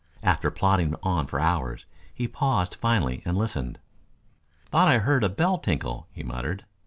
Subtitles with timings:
[0.23, 3.77] After plodding on for hours, he paused finally and listened.
[4.65, 6.65] "Thought I heard a bell tinkle," he muttered.